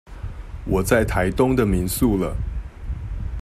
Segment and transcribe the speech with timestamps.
[0.65, 2.35] 我在台東的民宿了